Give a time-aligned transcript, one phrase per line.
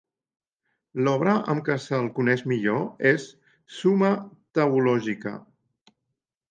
[1.07, 3.27] L'obra amb què se'l coneix millor és
[3.81, 4.11] "Summa
[4.59, 5.35] Theologica".